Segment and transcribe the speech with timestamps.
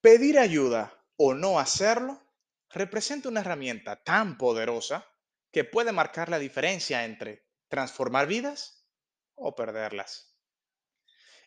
[0.00, 2.22] Pedir ayuda o no hacerlo
[2.70, 5.06] representa una herramienta tan poderosa
[5.50, 8.86] que puede marcar la diferencia entre transformar vidas
[9.34, 10.36] o perderlas.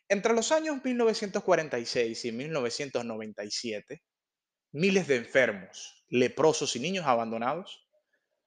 [0.07, 4.04] Entre los años 1946 y 1997,
[4.71, 7.88] miles de enfermos, leprosos y niños abandonados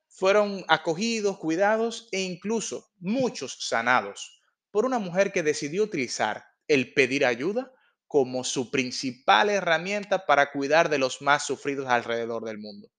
[0.09, 4.43] fueron acogidos, cuidados e incluso muchos sanados
[4.73, 7.73] por una mujer que decidió utilizar el pedir ayuda
[8.13, 12.93] como su principal herramienta para cuidar de los más sufridos alrededor del mundo.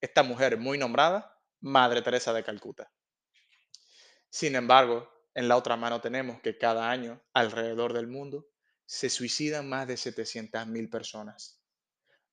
[0.00, 2.90] Esta mujer muy nombrada, Madre Teresa de Calcuta.
[4.30, 8.48] Sin embargo, en la otra mano tenemos que cada año alrededor del mundo
[8.84, 11.62] se suicidan más de 700.000 personas,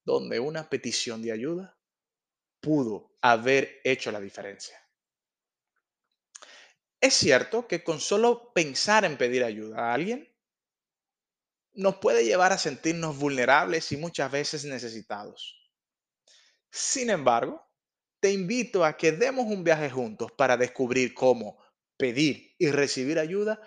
[0.02, 1.78] donde una petición de ayuda
[2.58, 4.76] pudo haber hecho la diferencia.
[7.00, 10.29] Es cierto que con solo pensar en pedir ayuda a alguien
[11.74, 15.56] nos puede llevar a sentirnos vulnerables y muchas veces necesitados.
[16.70, 17.66] Sin embargo,
[18.20, 21.58] te invito a que demos un viaje juntos para descubrir cómo
[21.96, 23.60] pedir y recibir ayuda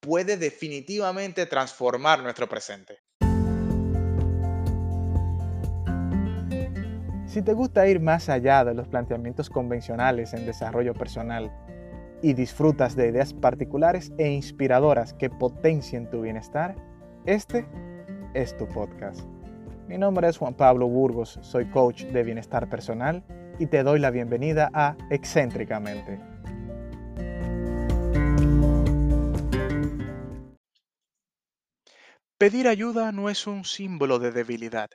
[0.00, 2.98] puede definitivamente transformar nuestro presente.
[7.26, 11.52] Si te gusta ir más allá de los planteamientos convencionales en desarrollo personal
[12.22, 16.74] y disfrutas de ideas particulares e inspiradoras que potencien tu bienestar,
[17.26, 17.66] este
[18.34, 19.20] es tu podcast.
[19.86, 23.24] Mi nombre es Juan Pablo Burgos, soy coach de bienestar personal
[23.58, 26.20] y te doy la bienvenida a Excéntricamente.
[32.38, 34.90] Pedir ayuda no es un símbolo de debilidad,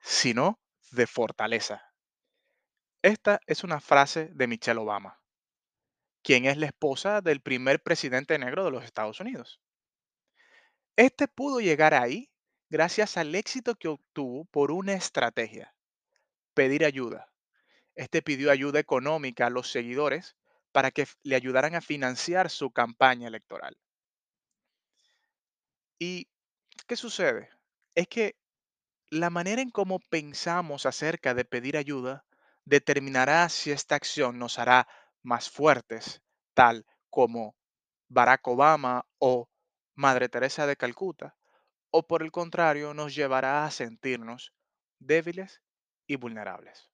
[0.00, 1.94] sino de fortaleza.
[3.00, 5.22] Esta es una frase de Michelle Obama,
[6.22, 9.61] quien es la esposa del primer presidente negro de los Estados Unidos.
[10.96, 12.30] Este pudo llegar ahí
[12.68, 15.74] gracias al éxito que obtuvo por una estrategia,
[16.54, 17.32] pedir ayuda.
[17.94, 20.36] Este pidió ayuda económica a los seguidores
[20.70, 23.76] para que le ayudaran a financiar su campaña electoral.
[25.98, 26.28] ¿Y
[26.86, 27.50] qué sucede?
[27.94, 28.36] Es que
[29.10, 32.24] la manera en cómo pensamos acerca de pedir ayuda
[32.64, 34.88] determinará si esta acción nos hará
[35.22, 36.22] más fuertes,
[36.54, 37.54] tal como
[38.08, 39.48] Barack Obama o
[40.02, 41.36] Madre Teresa de Calcuta,
[41.92, 44.52] o por el contrario nos llevará a sentirnos
[44.98, 45.62] débiles
[46.08, 46.90] y vulnerables.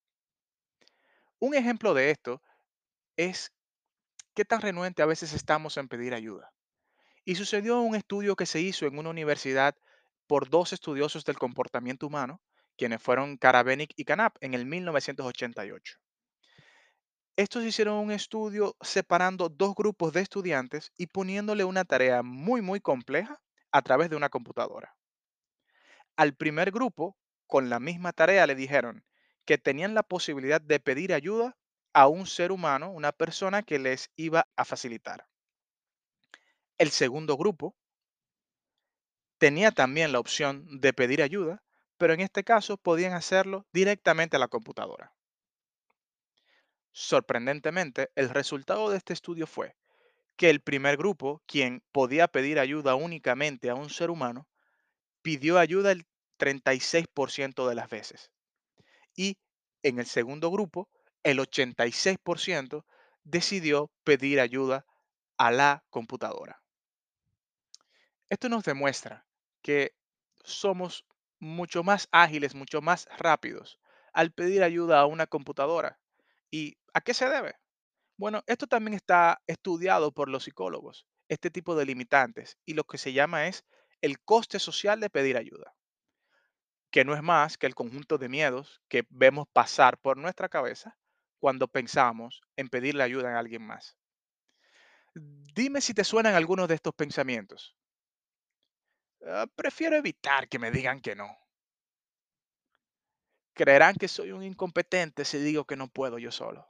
[1.39, 2.43] Un ejemplo de esto
[3.17, 3.51] es
[4.35, 6.53] qué tan renuente a veces estamos en pedir ayuda.
[7.25, 9.75] Y sucedió un estudio que se hizo en una universidad
[10.27, 12.43] por dos estudiosos del comportamiento humano,
[12.77, 15.99] quienes fueron Karabenik y Canap en el 1988.
[17.38, 22.81] Estos hicieron un estudio separando dos grupos de estudiantes y poniéndole una tarea muy, muy
[22.81, 23.41] compleja
[23.71, 24.97] a través de una computadora.
[26.16, 27.16] Al primer grupo,
[27.47, 29.04] con la misma tarea, le dijeron
[29.44, 31.56] que tenían la posibilidad de pedir ayuda
[31.93, 35.28] a un ser humano, una persona que les iba a facilitar.
[36.77, 37.77] El segundo grupo
[39.38, 41.62] tenía también la opción de pedir ayuda,
[41.98, 45.15] pero en este caso podían hacerlo directamente a la computadora.
[46.93, 49.76] Sorprendentemente, el resultado de este estudio fue
[50.37, 54.49] que el primer grupo, quien podía pedir ayuda únicamente a un ser humano,
[55.22, 56.06] pidió ayuda el
[56.38, 58.31] 36% de las veces.
[59.15, 59.38] Y
[59.82, 60.88] en el segundo grupo,
[61.22, 62.84] el 86%
[63.25, 64.87] decidió pedir ayuda
[65.37, 66.62] a la computadora.
[68.31, 69.27] Esto nos demuestra
[69.62, 69.94] que
[70.44, 71.04] somos
[71.38, 73.78] mucho más ágiles, mucho más rápidos
[74.12, 75.98] al pedir ayuda a una computadora.
[76.50, 77.54] ¿Y a qué se debe?
[78.16, 82.98] Bueno, esto también está estudiado por los psicólogos, este tipo de limitantes, y lo que
[82.98, 83.64] se llama es
[84.00, 85.75] el coste social de pedir ayuda,
[86.91, 90.98] que no es más que el conjunto de miedos que vemos pasar por nuestra cabeza
[91.38, 93.97] cuando pensamos en pedirle ayuda a alguien más.
[95.15, 97.76] Dime si te suenan algunos de estos pensamientos.
[99.26, 101.28] Ah, prefiero evitar que me digan que no.
[103.59, 106.66] Creerán que soy un incompetente si digo que no puedo yo solo.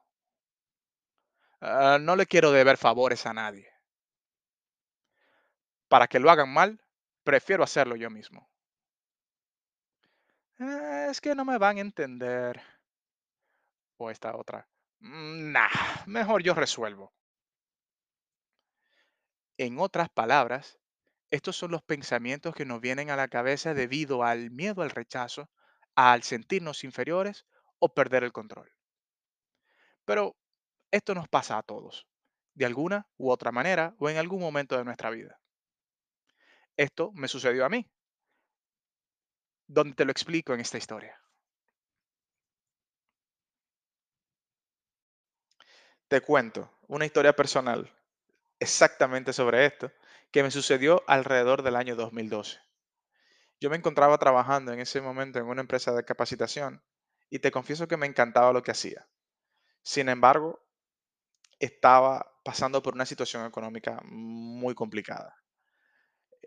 [1.61, 3.69] Ah, no le quiero deber favores a nadie.
[5.91, 6.81] Para que lo hagan mal,
[7.25, 8.49] prefiero hacerlo yo mismo.
[10.61, 12.61] "Ah, es que no me van a entender.
[14.03, 14.67] O esta otra.
[15.01, 15.71] "Mm, Nah,
[16.07, 17.13] mejor yo resuelvo.
[19.59, 20.79] En otras palabras,
[21.31, 25.51] estos son los pensamientos que nos vienen a la cabeza debido al miedo al rechazo,
[25.99, 27.47] al sentirnos inferiores
[27.79, 28.73] o perder el control.
[30.05, 30.37] Pero
[30.93, 32.07] esto nos pasa a todos,
[32.55, 35.41] de alguna u otra manera o en algún momento de nuestra vida.
[36.79, 37.87] Esto me sucedió a mí.
[39.67, 41.19] donde te lo explico en esta historia.
[46.09, 47.91] Te cuento una historia personal
[48.61, 49.93] exactamente sobre esto
[50.33, 52.61] que me sucedió alrededor del año 2012.
[53.61, 56.83] Yo me encontraba trabajando en ese momento en una empresa de capacitación
[57.31, 59.09] y te confieso que me encantaba lo que hacía.
[59.83, 60.61] Sin embargo,
[61.61, 65.37] estaba pasando por una situación económica muy complicada.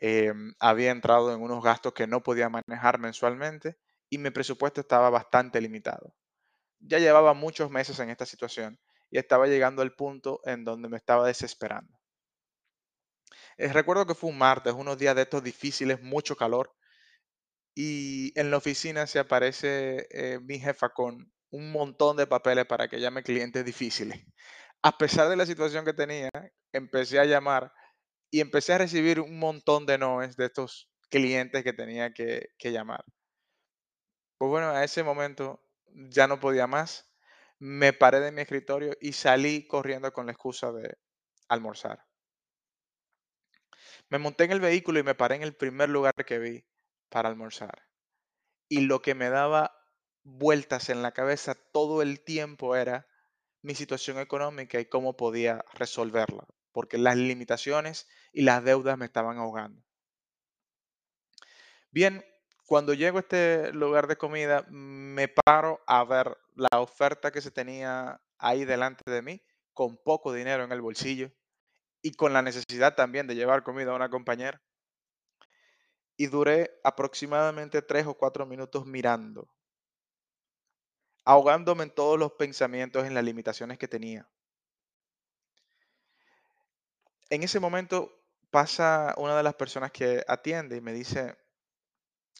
[0.02, 3.78] Em, había entrado en unos gastos que no podía manejar mensualmente
[4.10, 6.14] y mi presupuesto estaba bastante limitado.
[6.80, 8.80] Ya llevaba muchos meses en esta situación
[9.12, 12.00] y estaba llegando al punto en donde me estaba desesperando.
[13.58, 16.74] Eh, recuerdo que fue un martes, unos días de estos difíciles, mucho calor,
[17.76, 22.88] y en la oficina se aparece eh, mi jefa con un montón de papeles para
[22.88, 24.26] que llame clientes difíciles.
[24.84, 26.30] A pesar de la situación que tenía,
[26.74, 27.72] empecé a llamar
[28.32, 32.72] y empecé a recibir un montón de noes de estos clientes que tenía que, que
[32.72, 33.04] llamar.
[34.38, 35.64] Pues bueno, a ese momento
[36.10, 37.12] ya no podía más.
[37.60, 40.98] Me paré de mi escritorio y salí corriendo con la excusa de
[41.48, 42.06] almorzar.
[44.10, 46.66] Me monté en el vehículo y me paré en el primer lugar que vi
[47.12, 47.84] para almorzar.
[48.68, 49.78] Y lo que me daba
[50.24, 53.08] vueltas en la cabeza todo el tiempo era
[53.62, 59.38] mi situación económica y cómo podía resolverla, porque las limitaciones y las deudas me estaban
[59.38, 59.84] ahogando.
[61.92, 62.26] Bien,
[62.66, 67.52] cuando llego a este lugar de comida, me paro a ver la oferta que se
[67.52, 69.44] tenía ahí delante de mí,
[69.74, 71.32] con poco dinero en el bolsillo
[72.02, 74.62] y con la necesidad también de llevar comida a una compañera.
[76.22, 79.50] Y duré aproximadamente tres o cuatro minutos mirando,
[81.26, 84.30] ahogándome en todos los pensamientos, en las limitaciones que tenía.
[87.32, 91.36] En ese momento pasa una de las personas que atiende y me dice,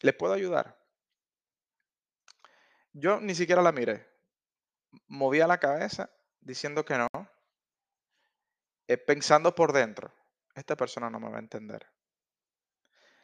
[0.02, 0.78] ¿le puedo ayudar?
[2.92, 4.08] Yo ni siquiera la miré,
[5.08, 6.08] movía la cabeza
[6.40, 7.08] diciendo que no,
[8.86, 10.14] eh, pensando por dentro,
[10.54, 11.84] esta persona no me va a entender.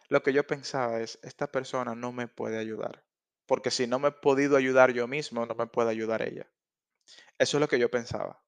[0.09, 3.05] Lo que yo pensaba es, esta persona no me puede ayudar,
[3.47, 6.51] porque si no me he podido ayudar yo mismo, no me puede ayudar ella.
[7.39, 8.43] Eso es lo que yo pensaba.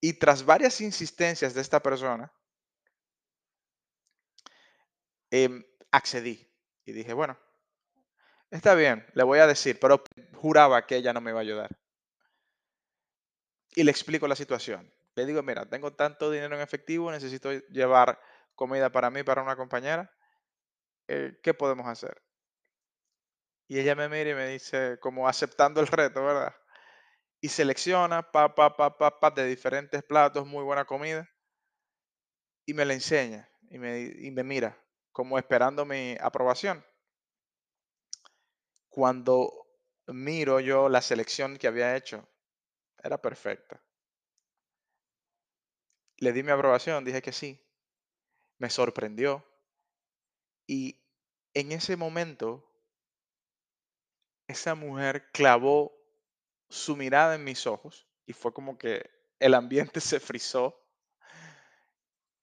[0.00, 2.32] Y tras varias insistencias de esta persona,
[5.30, 6.50] em, accedí
[6.84, 7.38] y dije, bueno,
[8.50, 10.02] está bien, le voy a decir, pero
[10.34, 11.78] juraba que ella no me iba a ayudar.
[13.74, 14.92] Y le explico la situación.
[15.14, 18.18] Le digo, mira, tengo tanto dinero en efectivo, necesito llevar
[18.54, 20.10] comida para mí, para una compañera.
[21.08, 22.22] eh, ¿Qué podemos hacer?
[23.66, 26.54] Y ella me mira y me dice, como aceptando el reto, ¿verdad?
[27.40, 31.28] Y selecciona, pa, pa, pa, pa, pa, de diferentes platos, muy buena comida,
[32.66, 34.76] y me la enseña, y me, y me mira,
[35.12, 36.84] como esperando mi aprobación.
[38.88, 39.66] Cuando
[40.06, 42.28] miro yo la selección que había hecho,
[43.02, 43.84] era perfecta.
[46.26, 47.50] Le di mi aprobación, dije que sí,
[48.58, 49.44] me sorprendió,
[50.66, 51.00] y
[51.54, 52.68] en ese momento,
[54.48, 55.92] esa mujer clavó
[56.68, 60.78] su mirada en mis ojos y fue como que el ambiente se frizó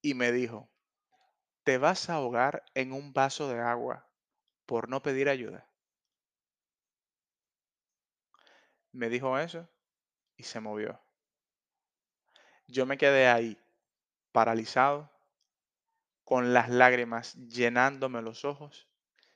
[0.02, 0.70] y me dijo,
[1.64, 4.08] te vas a ahogar en un vaso de agua
[4.66, 5.68] por no pedir ayuda.
[8.92, 9.68] Me dijo eso
[10.38, 11.00] y se movió.
[12.68, 13.58] Yo me quedé ahí,
[14.32, 15.12] paralizado,
[16.30, 18.88] con las lágrimas llenándome los ojos,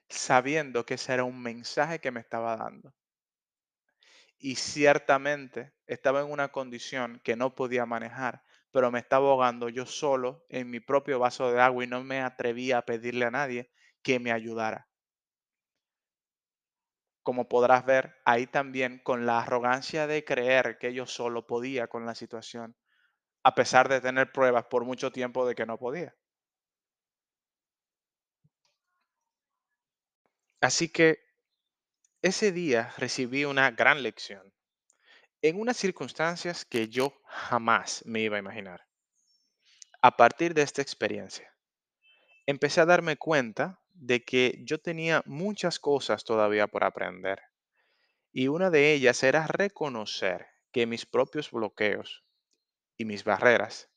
[0.10, 2.94] sabiendo que ese era un mensaje que me estaba dando.
[4.38, 9.88] Y ciertamente estaba en una condición que no podía manejar, pero me estaba ahogando yo
[9.88, 13.72] solo en mi propio vaso de agua y no me atrevía a pedirle a nadie
[14.04, 14.88] que me ayudara.
[17.24, 22.06] Como podrás ver, ahí también con la arrogancia de creer que yo solo podía con
[22.06, 22.78] la situación,
[23.42, 26.14] a pesar de tener pruebas por mucho tiempo de que no podía.
[30.64, 31.20] Así que
[32.22, 34.54] ese día recibí una gran lección
[35.42, 38.88] en unas circunstancias que yo jamás me iba a imaginar.
[40.02, 41.54] A partir de esta experiencia,
[42.46, 47.42] empecé a darme cuenta de que yo tenía muchas cosas todavía por aprender.
[48.32, 52.24] Y una de ellas era reconocer que mis propios bloqueos
[52.96, 53.90] y mis barreras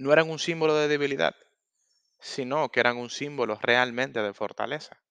[0.00, 1.36] no eran un símbolo de debilidad,
[2.18, 5.05] sino que eran un símbolo realmente de fortaleza.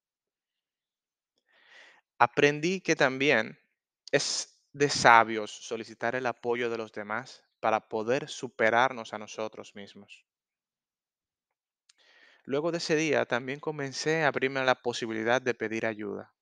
[2.17, 3.60] Aprendí que también
[4.12, 10.25] es de sabios solicitar el apoyo de los demás para poder superarnos a nosotros mismos.
[12.43, 16.34] Luego de ese día también comencé a abrirme la posibilidad de pedir ayuda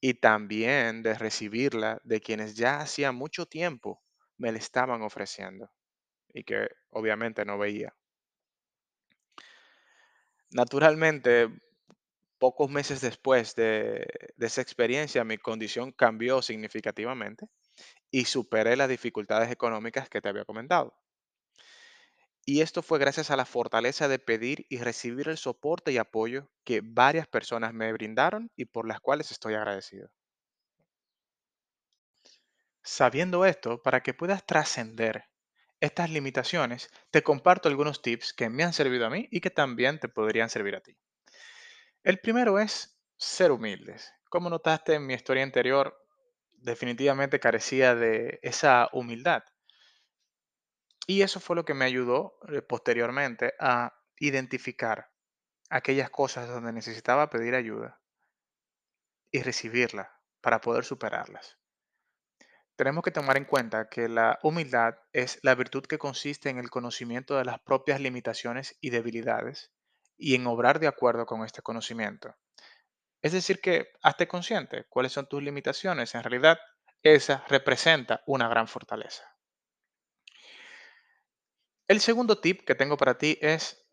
[0.00, 4.02] y también de recibirla de quienes ya hacía mucho tiempo
[4.36, 5.72] me la estaban ofreciendo
[6.32, 7.94] y que obviamente no veía.
[10.50, 11.48] Naturalmente,
[12.38, 14.06] pocos meses después de,
[14.38, 17.46] esa experiencia, mi condición cambió significativamente
[18.10, 20.94] y superé las dificultades económicas que te había comentado.
[22.44, 26.50] Y esto fue gracias a la fortaleza de pedir y recibir el soporte y apoyo
[26.64, 30.10] que varias personas me brindaron y por las cuales estoy agradecido.
[32.82, 35.26] Sabiendo esto, para que puedas trascender
[35.80, 40.00] estas limitaciones, te comparto algunos tips que me han servido a mí y que también
[40.00, 40.98] te podrían servir a ti.
[42.08, 44.14] El primero es ser humildes.
[44.30, 45.94] Como notaste en mi historia anterior,
[46.52, 49.42] definitivamente carecía de esa humildad.
[51.06, 55.10] Y eso fue lo que me ayudó eh, posteriormente a identificar
[55.68, 58.00] aquellas cosas donde necesitaba pedir ayuda
[59.30, 60.10] y recibirla
[60.40, 61.58] para poder superarlas.
[62.76, 66.70] Tenemos que tomar en cuenta que la humildad es la virtud que consiste en el
[66.70, 69.72] conocimiento de las propias limitaciones y debilidades
[70.18, 72.34] y en obrar de acuerdo con este conocimiento.
[73.22, 76.14] Es decir, que hazte consciente cuáles son tus limitaciones.
[76.14, 76.58] En realidad,
[77.02, 79.24] esa representa una gran fortaleza.
[81.86, 83.88] El segundo tip que tengo para ti es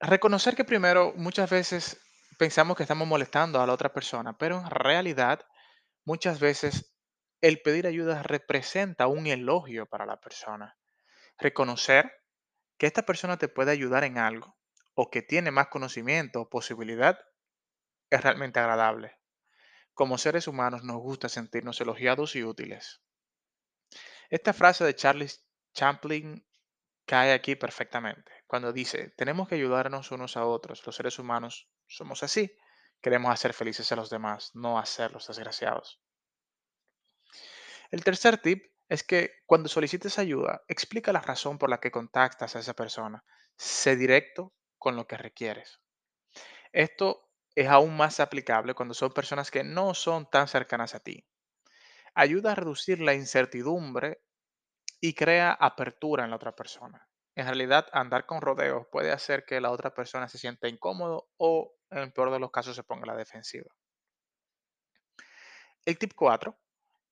[0.00, 2.00] reconocer que primero muchas veces
[2.38, 5.40] pensamos que estamos molestando a la otra persona, pero en realidad
[6.04, 6.94] muchas veces
[7.40, 10.76] el pedir ayuda representa un elogio para la persona.
[11.38, 12.19] Reconocer
[12.80, 14.56] que esta persona te puede ayudar en algo
[14.94, 17.20] o que tiene más conocimiento o posibilidad
[18.08, 19.18] es realmente agradable.
[19.92, 23.02] Como seres humanos nos gusta sentirnos elogiados y útiles.
[24.30, 26.42] Esta frase de Charles Chaplin
[27.04, 32.22] cae aquí perfectamente, cuando dice, tenemos que ayudarnos unos a otros, los seres humanos somos
[32.22, 32.56] así,
[33.02, 36.00] queremos hacer felices a los demás, no hacerlos desgraciados.
[37.90, 42.56] El tercer tip es que cuando solicites ayuda, explica la razón por la que contactas
[42.56, 43.24] a esa persona.
[43.56, 45.80] Sé directo con lo que requieres.
[46.72, 51.24] Esto es aún más aplicable cuando son personas que no son tan cercanas a ti.
[52.14, 54.22] Ayuda a reducir la incertidumbre
[55.00, 57.08] y crea apertura en la otra persona.
[57.36, 61.74] En realidad, andar con rodeos puede hacer que la otra persona se sienta incómodo o,
[61.90, 63.70] en el peor de los casos, se ponga la defensiva.
[65.84, 66.59] El tip 4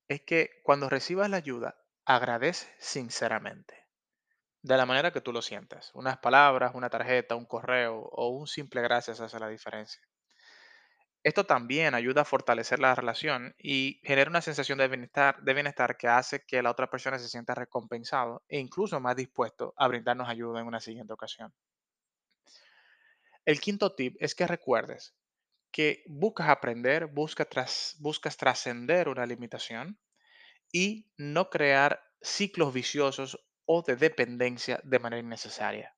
[0.09, 3.87] es que cuando recibas la ayuda, agradece sinceramente,
[4.62, 5.91] de la manera que tú lo sientas.
[5.95, 10.03] Unas palabras, una tarjeta, un correo o un simple gracias hace la diferencia.
[11.23, 15.97] Esto también ayuda a fortalecer la relación y genera una sensación de bienestar, de bienestar
[15.99, 20.29] que hace que la otra persona se sienta recompensado e incluso más dispuesto a brindarnos
[20.29, 21.53] ayuda en una siguiente ocasión.
[23.45, 25.18] El quinto tip es que recuerdes
[25.78, 25.88] que
[26.25, 29.87] buscas aprender, buscas, tras- buscas trascender una limitación
[30.73, 30.87] y
[31.18, 33.30] no crear ciclos viciosos
[33.66, 35.88] o de dependencia de manera innecesaria.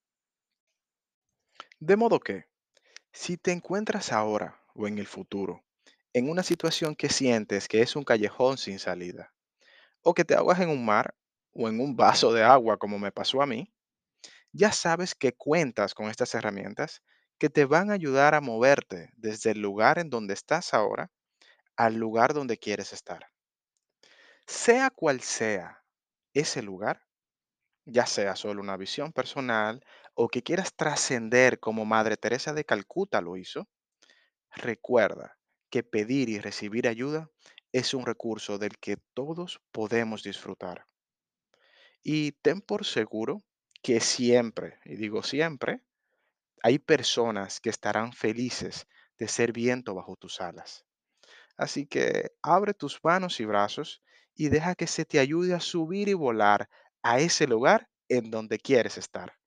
[1.80, 2.46] De modo que,
[3.12, 5.64] si te encuentras ahora o en el futuro
[6.14, 9.34] en una situación que sientes que es un callejón sin salida,
[10.02, 11.16] o que te ahogas en un mar
[11.52, 13.72] o en un vaso de agua como me pasó a mí,
[14.52, 17.02] ya sabes que cuentas con estas herramientas
[17.40, 21.10] que te van a ayudar a moverte desde el lugar en donde estás ahora
[21.74, 23.28] al lugar donde quieres estar.
[24.46, 25.82] Sea cual sea
[26.34, 27.00] ese lugar,
[27.86, 29.82] ya sea solo una visión personal
[30.12, 33.66] o que quieras trascender como Madre Teresa de Calcuta lo hizo,
[34.50, 35.38] recuerda
[35.70, 37.30] que pedir y recibir ayuda
[37.72, 40.84] es un recurso del que todos podemos disfrutar.
[42.02, 43.38] Y ten por seguro
[43.82, 45.80] que siempre, y digo siempre,
[46.62, 48.86] hay personas que estarán felices
[49.18, 50.86] de ser viento bajo tus alas.
[51.58, 54.02] Así que abre tus manos y brazos
[54.34, 56.68] y deja que se te ayude a subir y volar
[57.02, 59.39] a ese lugar en donde quieres estar.